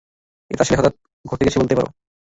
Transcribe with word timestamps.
এটা 0.51 0.61
আসলে 0.63 0.77
হঠাত 0.79 0.93
ঘটে 1.25 1.45
গেছে 1.45 1.59
বলতে 1.61 1.75
পারো! 1.77 1.89